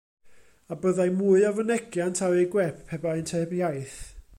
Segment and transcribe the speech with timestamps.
[0.73, 3.99] A byddai mwy o fynegiant ar eu gwep pe baent heb iaith.